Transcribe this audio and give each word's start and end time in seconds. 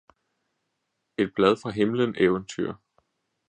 Et 1.19 1.27
blad 1.33 1.55
fra 1.61 1.69
Himmelen 1.69 2.15
Eventyr 2.17 2.71